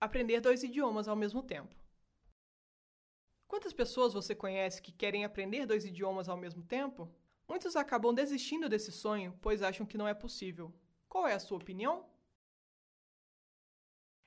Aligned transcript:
aprender 0.00 0.40
dois 0.40 0.62
idiomas 0.62 1.06
ao 1.06 1.14
mesmo 1.14 1.42
tempo. 1.42 1.76
Quantas 3.46 3.72
pessoas 3.72 4.14
você 4.14 4.34
conhece 4.34 4.80
que 4.80 4.92
querem 4.92 5.24
aprender 5.24 5.66
dois 5.66 5.84
idiomas 5.84 6.28
ao 6.28 6.36
mesmo 6.36 6.62
tempo? 6.62 7.12
Muitos 7.46 7.76
acabam 7.76 8.14
desistindo 8.14 8.68
desse 8.68 8.92
sonho, 8.92 9.36
pois 9.42 9.60
acham 9.60 9.84
que 9.84 9.98
não 9.98 10.08
é 10.08 10.14
possível. 10.14 10.72
Qual 11.08 11.26
é 11.26 11.34
a 11.34 11.40
sua 11.40 11.58
opinião? 11.58 12.08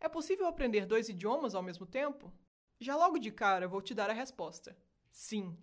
É 0.00 0.08
possível 0.08 0.46
aprender 0.46 0.86
dois 0.86 1.08
idiomas 1.08 1.54
ao 1.54 1.62
mesmo 1.62 1.84
tempo? 1.84 2.32
Já 2.80 2.94
logo 2.96 3.18
de 3.18 3.32
cara 3.32 3.66
vou 3.66 3.82
te 3.82 3.92
dar 3.92 4.08
a 4.08 4.12
resposta. 4.12 4.78
Sim. 5.10 5.58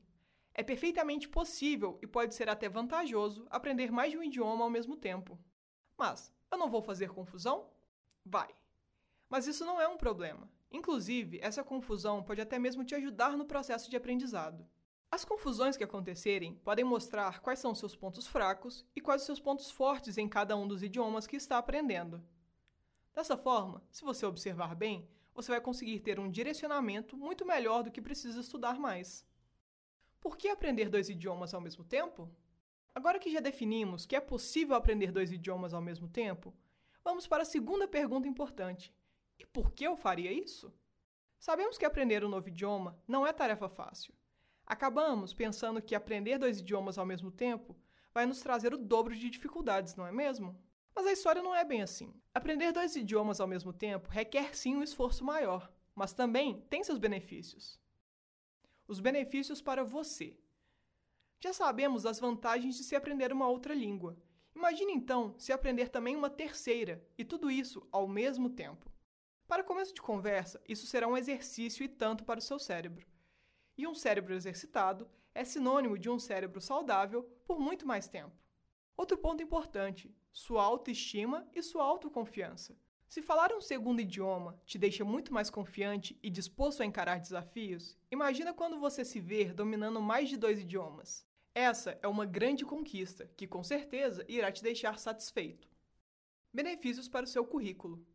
É 0.54 0.62
perfeitamente 0.62 1.30
possível 1.30 1.98
e 2.02 2.08
pode 2.08 2.36
ser 2.36 2.50
até 2.50 2.68
vantajoso 2.68 3.48
aprender 3.50 3.92
mais 3.92 4.12
de 4.12 4.18
um 4.18 4.24
idioma 4.24 4.66
ao 4.66 4.70
mesmo 4.70 4.98
tempo. 4.98 5.40
Mas 5.98 6.34
eu 6.52 6.58
não 6.58 6.70
vou 6.70 6.82
fazer 6.82 7.10
confusão? 7.10 7.70
Vai. 8.26 8.54
Mas 9.30 9.48
isso 9.48 9.66
não 9.66 9.82
é 9.82 9.88
um 9.88 9.98
problema. 9.98 10.50
Inclusive, 10.71 11.39
essa 11.41 11.63
confusão 11.63 12.23
pode 12.23 12.41
até 12.41 12.59
mesmo 12.59 12.84
te 12.84 12.95
ajudar 12.95 13.38
no 13.38 13.45
processo 13.45 13.90
de 13.90 13.95
aprendizado. 13.95 14.67
As 15.09 15.23
confusões 15.23 15.77
que 15.77 15.84
acontecerem 15.84 16.55
podem 16.55 16.84
mostrar 16.84 17.40
quais 17.40 17.59
são 17.59 17.73
seus 17.73 17.95
pontos 17.95 18.27
fracos 18.27 18.86
e 18.95 19.00
quais 19.00 19.22
os 19.22 19.26
seus 19.26 19.40
pontos 19.40 19.72
fortes 19.72 20.17
em 20.17 20.27
cada 20.27 20.58
um 20.58 20.67
dos 20.67 20.84
idiomas 20.84 21.26
que 21.26 21.38
está 21.38 21.58
aprendendo. 21.58 22.22
Dessa 23.14 23.38
forma, 23.38 23.81
se 23.90 24.03
você 24.03 24.26
observar 24.26 24.76
bem, 24.76 25.08
você 25.34 25.52
vai 25.52 25.62
conseguir 25.62 26.00
ter 26.02 26.20
um 26.20 26.30
direcionamento 26.30 27.16
muito 27.16 27.45
melhor 27.45 27.84
do 27.84 27.92
que 27.92 28.02
precisa 28.02 28.42
estudar 28.42 28.78
mais. 28.78 29.26
Por 30.20 30.36
que 30.36 30.50
aprender 30.50 30.89
dois 30.89 31.08
idiomas 31.08 31.53
ao 31.53 31.62
mesmo 31.62 31.84
tempo? 31.84 32.30
Agora 32.94 33.20
que 33.20 33.31
já 33.31 33.39
definimos 33.39 34.05
que 34.05 34.16
é 34.16 34.20
possível 34.20 34.76
aprender 34.76 35.12
dois 35.12 35.31
idiomas 35.31 35.73
ao 35.73 35.81
mesmo 35.81 36.08
tempo, 36.09 36.53
vamos 37.03 37.28
para 37.28 37.44
a 37.44 37.45
segunda 37.45 37.88
pergunta 37.88 38.28
importante: 38.28 38.94
e 39.39 39.45
por 39.45 39.71
que 39.71 39.85
eu 39.85 39.95
faria 39.95 40.31
isso? 40.31 40.73
Sabemos 41.39 41.77
que 41.77 41.85
aprender 41.85 42.23
um 42.23 42.30
novo 42.30 42.48
idioma 42.48 42.99
não 43.07 43.25
é 43.25 43.31
tarefa 43.31 43.69
fácil. 43.69 44.14
Acabamos 44.66 45.33
pensando 45.33 45.81
que 45.81 45.94
aprender 45.94 46.39
dois 46.39 46.59
idiomas 46.59 46.97
ao 46.97 47.05
mesmo 47.05 47.30
tempo 47.30 47.75
vai 48.14 48.25
nos 48.25 48.42
trazer 48.42 48.73
o 48.73 48.77
dobro 48.77 49.16
de 49.16 49.30
dificuldades, 49.30 49.95
não 49.95 50.08
é 50.08 50.11
mesmo? 50.11 50.59
Mas 50.95 51.05
a 51.05 51.11
história 51.11 51.44
não 51.44 51.53
é 51.53 51.64
bem 51.64 51.81
assim. 51.81 52.14
Aprender 52.33 52.72
dois 52.72 52.95
idiomas 52.95 53.39
ao 53.39 53.47
mesmo 53.47 53.73
tempo 53.73 54.09
requer 54.09 54.55
sim 54.55 54.75
um 54.75 54.81
esforço 54.81 55.23
maior, 55.23 55.72
mas 55.94 56.14
também 56.14 56.61
tem 56.70 56.83
seus 56.83 56.97
benefícios. 56.97 57.80
Os 58.88 58.99
benefícios 58.99 59.61
para 59.61 59.83
você. 59.83 60.38
Já 61.39 61.53
sabemos 61.53 62.03
das 62.03 62.20
vantagens 62.20 62.77
de 62.77 62.83
se 62.83 62.95
aprender 62.95 63.33
uma 63.33 63.47
outra 63.47 63.73
língua. 63.73 64.17
Imagine 64.55 64.94
então 64.94 65.36
se 65.38 65.52
aprender 65.52 65.89
também 65.89 66.16
uma 66.16 66.30
terceira, 66.30 67.05
e 67.17 67.25
tudo 67.25 67.52
isso 67.52 67.86
ao 67.92 68.08
mesmo 68.08 68.49
tempo. 68.49 68.95
Para 69.48 69.64
começo 69.64 69.94
de 69.94 70.02
conversa, 70.02 70.60
isso 70.68 70.88
será 70.88 71.08
um 71.08 71.16
exercício 71.16 71.84
e 71.84 71.88
tanto 71.88 72.24
para 72.24 72.40
o 72.40 72.42
seu 72.42 72.58
cérebro. 72.58 73.06
E 73.78 73.86
um 73.86 73.94
cérebro 73.94 74.34
exercitado 74.34 75.08
é 75.36 75.44
sinônimo 75.44 76.00
de 76.00 76.10
um 76.10 76.18
cérebro 76.18 76.60
saudável 76.60 77.24
por 77.46 77.60
muito 77.60 77.86
mais 77.86 78.08
tempo. 78.08 78.36
Outro 78.98 79.18
ponto 79.18 79.44
importante: 79.44 80.16
sua 80.32 80.64
autoestima 80.64 81.48
e 81.54 81.62
sua 81.62 81.84
autoconfiança. 81.84 82.76
Se 83.08 83.22
falar 83.22 83.54
um 83.54 83.62
segundo 83.62 84.02
idioma 84.02 84.60
te 84.66 84.80
deixa 84.80 85.06
muito 85.06 85.32
mais 85.32 85.50
confiante 85.50 86.18
e 86.23 86.30
disposto 86.30 86.82
a 86.82 86.86
encarar 86.86 87.20
desafios, 87.20 87.96
imagina 88.10 88.54
quando 88.54 88.80
você 88.80 89.06
se 89.06 89.20
ver 89.20 89.54
dominando 89.54 90.02
mais 90.02 90.28
de 90.28 90.38
dois 90.38 90.60
idiomas. 90.60 91.26
Essa 91.54 92.00
é 92.02 92.08
uma 92.08 92.26
grande 92.26 92.66
conquista 92.66 93.30
que 93.38 93.48
com 93.48 93.64
certeza 93.64 94.26
irá 94.28 94.52
te 94.52 94.64
deixar 94.64 94.98
satisfeito. 94.98 95.70
Benefícios 96.52 97.08
para 97.08 97.26
o 97.26 97.28
seu 97.28 97.46
currículo. 97.46 98.06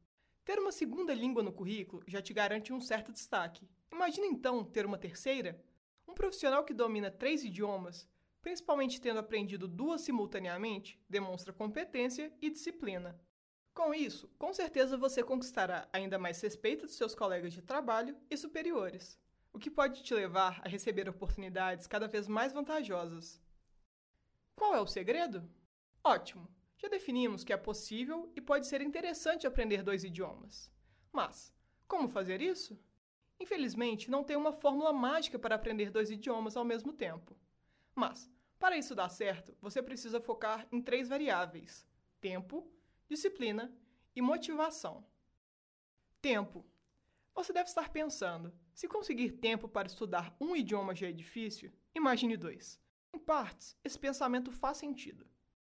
Ter 0.44 0.58
uma 0.58 0.72
segunda 0.72 1.14
língua 1.14 1.42
no 1.42 1.52
currículo 1.52 2.02
já 2.06 2.22
te 2.22 2.32
garante 2.32 2.72
um 2.72 2.80
certo 2.80 3.12
destaque. 3.12 3.68
Imagina 3.92 4.26
então 4.26 4.64
ter 4.64 4.86
uma 4.86 4.98
terceira? 4.98 5.62
Um 6.08 6.14
profissional 6.14 6.64
que 6.64 6.74
domina 6.74 7.10
três 7.10 7.44
idiomas, 7.44 8.08
principalmente 8.40 9.00
tendo 9.00 9.20
aprendido 9.20 9.68
duas 9.68 10.00
simultaneamente, 10.00 10.98
demonstra 11.08 11.52
competência 11.52 12.32
e 12.40 12.50
disciplina. 12.50 13.20
Com 13.74 13.94
isso, 13.94 14.28
com 14.38 14.52
certeza 14.52 14.96
você 14.96 15.22
conquistará 15.22 15.88
ainda 15.92 16.18
mais 16.18 16.40
respeito 16.40 16.86
dos 16.86 16.96
seus 16.96 17.14
colegas 17.14 17.52
de 17.52 17.62
trabalho 17.62 18.16
e 18.28 18.36
superiores, 18.36 19.18
o 19.52 19.58
que 19.58 19.70
pode 19.70 20.02
te 20.02 20.12
levar 20.14 20.60
a 20.64 20.68
receber 20.68 21.08
oportunidades 21.08 21.86
cada 21.86 22.08
vez 22.08 22.26
mais 22.26 22.52
vantajosas. 22.52 23.40
Qual 24.56 24.74
é 24.74 24.80
o 24.80 24.86
segredo? 24.86 25.48
Ótimo! 26.02 26.48
Já 26.80 26.88
definimos 26.88 27.44
que 27.44 27.52
é 27.52 27.58
possível 27.58 28.32
e 28.34 28.40
pode 28.40 28.66
ser 28.66 28.80
interessante 28.80 29.46
aprender 29.46 29.82
dois 29.82 30.02
idiomas. 30.02 30.72
Mas, 31.12 31.54
como 31.86 32.08
fazer 32.08 32.40
isso? 32.40 32.82
Infelizmente, 33.38 34.10
não 34.10 34.24
tem 34.24 34.34
uma 34.34 34.50
fórmula 34.50 34.90
mágica 34.90 35.38
para 35.38 35.54
aprender 35.56 35.90
dois 35.90 36.10
idiomas 36.10 36.56
ao 36.56 36.64
mesmo 36.64 36.90
tempo. 36.90 37.36
Mas, 37.94 38.30
para 38.58 38.78
isso 38.78 38.94
dar 38.94 39.10
certo, 39.10 39.54
você 39.60 39.82
precisa 39.82 40.22
focar 40.22 40.66
em 40.72 40.80
três 40.80 41.06
variáveis: 41.06 41.86
tempo, 42.18 42.66
disciplina 43.06 43.70
e 44.16 44.22
motivação. 44.22 45.06
Tempo. 46.22 46.64
Você 47.34 47.52
deve 47.52 47.68
estar 47.68 47.90
pensando: 47.90 48.54
se 48.72 48.88
conseguir 48.88 49.32
tempo 49.32 49.68
para 49.68 49.86
estudar 49.86 50.34
um 50.40 50.56
idioma 50.56 50.94
já 50.94 51.08
é 51.08 51.12
difícil, 51.12 51.70
imagine 51.94 52.38
dois. 52.38 52.80
Em 53.12 53.18
partes, 53.18 53.76
esse 53.84 53.98
pensamento 53.98 54.50
faz 54.50 54.78
sentido. 54.78 55.26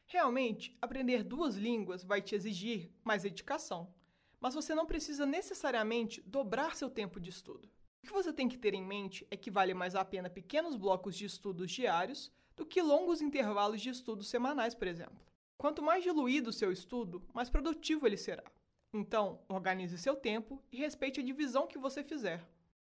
Realmente, 0.06 0.76
aprender 0.80 1.24
duas 1.24 1.56
línguas 1.56 2.04
vai 2.04 2.22
te 2.22 2.34
exigir 2.34 2.92
mais 3.02 3.24
dedicação, 3.24 3.92
mas 4.40 4.54
você 4.54 4.72
não 4.72 4.86
precisa 4.86 5.26
necessariamente 5.26 6.22
dobrar 6.22 6.76
seu 6.76 6.88
tempo 6.88 7.18
de 7.18 7.30
estudo. 7.30 7.68
O 8.02 8.06
que 8.06 8.12
você 8.12 8.32
tem 8.32 8.48
que 8.48 8.56
ter 8.56 8.72
em 8.72 8.84
mente 8.84 9.26
é 9.32 9.36
que 9.36 9.50
vale 9.50 9.74
mais 9.74 9.96
a 9.96 10.04
pena 10.04 10.30
pequenos 10.30 10.76
blocos 10.76 11.16
de 11.16 11.24
estudos 11.24 11.72
diários 11.72 12.30
do 12.54 12.64
que 12.64 12.80
longos 12.80 13.20
intervalos 13.20 13.80
de 13.80 13.90
estudos 13.90 14.28
semanais, 14.28 14.76
por 14.76 14.86
exemplo. 14.86 15.26
Quanto 15.58 15.82
mais 15.82 16.04
diluído 16.04 16.50
o 16.50 16.52
seu 16.52 16.70
estudo, 16.70 17.26
mais 17.34 17.50
produtivo 17.50 18.06
ele 18.06 18.16
será. 18.16 18.44
Então, 18.92 19.40
organize 19.48 19.98
seu 19.98 20.14
tempo 20.14 20.62
e 20.70 20.76
respeite 20.76 21.18
a 21.18 21.22
divisão 21.24 21.66
que 21.66 21.78
você 21.78 22.04
fizer. 22.04 22.46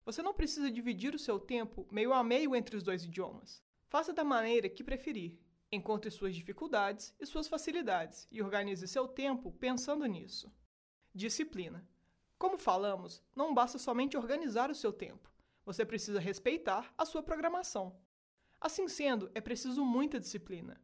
Você 0.05 0.23
não 0.23 0.35
precisa 0.35 0.71
dividir 0.71 1.15
o 1.15 1.19
seu 1.19 1.41
tempo 1.41 1.89
meio 1.91 2.13
a 2.13 2.23
meio 2.23 2.55
entre 2.55 2.77
os 2.77 2.83
dois 2.83 3.03
idiomas. 3.03 3.63
Faça 3.89 4.13
da 4.13 4.25
maneira 4.25 4.69
que 4.69 4.85
preferir 4.85 5.39
Encontre 5.71 6.11
suas 6.11 6.35
dificuldades 6.35 7.15
e 7.21 7.27
suas 7.27 7.47
facilidades 7.47 8.27
e 8.31 8.43
organize 8.43 8.89
seu 8.89 9.07
tempo 9.07 9.53
pensando 9.53 10.07
nisso. 10.07 10.51
Disciplina. 11.15 11.87
Como 12.39 12.57
falamos, 12.57 13.23
não 13.37 13.53
basta 13.53 13.79
somente 13.79 14.17
organizar 14.17 14.71
o 14.71 14.75
seu 14.75 14.93
tempo, 14.93 15.31
você 15.67 15.85
precisa 15.85 16.19
respeitar 16.19 16.95
a 16.97 17.05
sua 17.05 17.23
programação. 17.23 17.95
Assim 18.59 18.89
sendo, 18.89 19.31
é 19.35 19.41
preciso 19.43 19.85
muita 19.85 20.19
disciplina. 20.19 20.81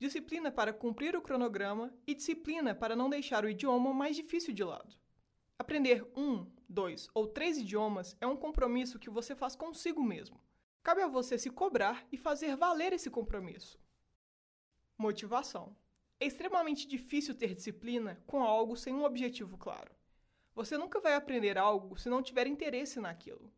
Disciplina 0.00 0.50
para 0.50 0.72
cumprir 0.72 1.14
o 1.14 1.22
cronograma 1.22 1.94
e 2.04 2.12
disciplina 2.12 2.74
para 2.74 2.96
não 2.96 3.08
deixar 3.08 3.44
o 3.44 3.48
idioma 3.48 3.94
mais 3.94 4.16
difícil 4.16 4.52
de 4.52 4.64
lado. 4.64 4.96
Aprender 5.56 6.04
um, 6.16 6.50
dois 6.68 7.08
ou 7.14 7.28
três 7.28 7.56
idiomas 7.56 8.16
é 8.20 8.26
um 8.26 8.36
compromisso 8.36 8.98
que 8.98 9.08
você 9.08 9.36
faz 9.36 9.54
consigo 9.54 10.02
mesmo. 10.02 10.40
Cabe 10.82 11.02
a 11.02 11.06
você 11.06 11.38
se 11.38 11.50
cobrar 11.50 12.04
e 12.10 12.16
fazer 12.16 12.56
valer 12.56 12.92
esse 12.92 13.08
compromisso. 13.08 13.78
Motivação. 15.02 15.76
É 16.20 16.26
extremamente 16.26 16.86
difícil 16.86 17.34
ter 17.34 17.56
disciplina 17.56 18.22
com 18.24 18.40
algo 18.40 18.76
sem 18.76 18.94
um 18.94 19.02
objetivo 19.02 19.58
claro. 19.58 19.90
Você 20.54 20.78
nunca 20.78 21.00
vai 21.00 21.16
aprender 21.16 21.58
algo 21.58 21.98
se 21.98 22.08
não 22.08 22.22
tiver 22.22 22.46
interesse 22.46 23.00
naquilo. 23.00 23.52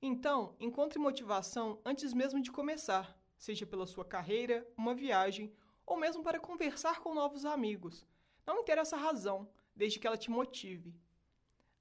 Então, 0.00 0.54
encontre 0.60 0.96
motivação 0.96 1.80
antes 1.84 2.14
mesmo 2.14 2.40
de 2.40 2.52
começar, 2.52 3.20
seja 3.36 3.66
pela 3.66 3.84
sua 3.84 4.04
carreira, 4.04 4.64
uma 4.76 4.94
viagem 4.94 5.52
ou 5.84 5.96
mesmo 5.96 6.22
para 6.22 6.38
conversar 6.38 7.00
com 7.00 7.12
novos 7.12 7.44
amigos. 7.44 8.06
Não 8.46 8.60
interessa 8.60 8.94
a 8.94 9.00
razão, 9.00 9.50
desde 9.74 9.98
que 9.98 10.06
ela 10.06 10.16
te 10.16 10.30
motive. 10.30 10.94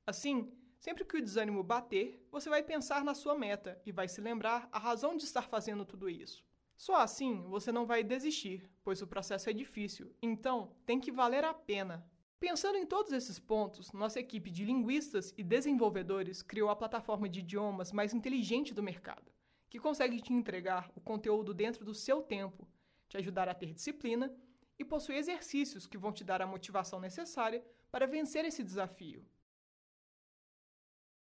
Assim, 0.04 0.52
sempre 0.80 1.06
que 1.06 1.16
o 1.16 1.22
desânimo 1.22 1.62
bater, 1.62 2.28
você 2.32 2.50
vai 2.50 2.64
pensar 2.64 3.04
na 3.04 3.14
sua 3.14 3.38
meta 3.38 3.80
e 3.86 3.92
vai 3.92 4.08
se 4.08 4.20
lembrar 4.20 4.68
a 4.72 4.80
razão 4.80 5.16
de 5.16 5.26
estar 5.26 5.48
fazendo 5.48 5.86
tudo 5.86 6.10
isso. 6.10 6.44
Só 6.78 6.96
assim 6.98 7.42
você 7.44 7.72
não 7.72 7.86
vai 7.86 8.04
desistir, 8.04 8.70
pois 8.84 9.02
o 9.02 9.08
processo 9.08 9.50
é 9.50 9.54
difícil, 9.54 10.14
então 10.22 10.76
tem 10.86 11.00
que 11.00 11.12
valer 11.12 11.44
a 11.44 11.54
pena. 11.54 12.06
Pensando 12.40 12.78
em 12.78 12.86
todos 12.86 13.12
esses 13.12 13.40
pontos, 13.40 13.92
nossa 13.94 14.20
equipe 14.20 14.52
de 14.52 14.66
linguistas 14.66 15.34
e 15.38 15.44
desenvolvedores 15.44 16.42
criou 16.42 16.70
a 16.70 16.76
plataforma 16.76 17.30
de 17.30 17.40
idiomas 17.40 17.92
mais 17.92 18.14
inteligente 18.14 18.74
do 18.74 18.84
mercado, 18.84 19.32
que 19.70 19.80
consegue 19.80 20.22
te 20.22 20.34
entregar 20.34 20.92
o 20.96 21.02
conteúdo 21.02 21.54
dentro 21.54 21.86
do 21.86 21.94
seu 21.94 22.22
tempo, 22.22 22.68
te 23.08 23.18
ajudar 23.18 23.48
a 23.48 23.54
ter 23.54 23.74
disciplina 23.74 24.36
e 24.78 24.84
possui 24.84 25.16
exercícios 25.16 25.88
que 25.88 25.98
vão 25.98 26.12
te 26.12 26.24
dar 26.24 26.42
a 26.42 26.48
motivação 26.48 27.00
necessária 27.00 27.66
para 27.90 28.06
vencer 28.06 28.44
esse 28.44 28.64
desafio. 28.64 29.26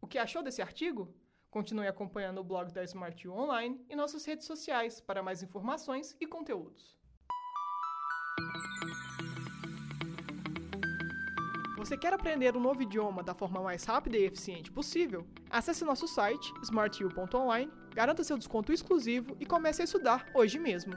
O 0.00 0.06
que 0.06 0.18
achou 0.18 0.42
desse 0.42 0.62
artigo? 0.62 1.14
Continue 1.54 1.86
acompanhando 1.86 2.38
o 2.38 2.42
blog 2.42 2.72
da 2.72 2.82
Smart 2.82 3.28
U 3.28 3.32
Online 3.32 3.80
e 3.88 3.94
nossas 3.94 4.24
redes 4.24 4.44
sociais 4.44 5.00
para 5.00 5.22
mais 5.22 5.40
informações 5.40 6.16
e 6.20 6.26
conteúdos. 6.26 6.98
Você 11.76 11.96
quer 11.96 12.12
aprender 12.12 12.56
um 12.56 12.60
novo 12.60 12.82
idioma 12.82 13.22
da 13.22 13.36
forma 13.36 13.62
mais 13.62 13.84
rápida 13.84 14.18
e 14.18 14.24
eficiente 14.24 14.72
possível? 14.72 15.24
Acesse 15.48 15.84
nosso 15.84 16.08
site 16.08 16.52
smartu.online, 16.64 17.70
garanta 17.94 18.24
seu 18.24 18.36
desconto 18.36 18.72
exclusivo 18.72 19.36
e 19.38 19.46
comece 19.46 19.80
a 19.80 19.84
estudar 19.84 20.26
hoje 20.34 20.58
mesmo. 20.58 20.94